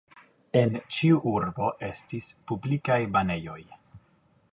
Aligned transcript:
En 0.59 0.77
ĉiu 0.95 1.19
urbo 1.31 1.67
estis 1.89 2.31
publikaj 2.53 2.99
banejoj. 3.19 3.59